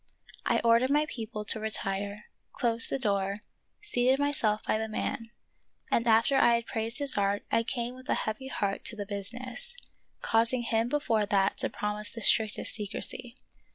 [0.47, 3.39] I ordered my people to retire, closed the door,
[3.83, 5.29] seated myself by the man,
[5.91, 9.05] and after I had praised his art I came with a heavy heart to the
[9.05, 9.77] business,
[10.19, 13.35] causing him before that to promise the strictest secrecy.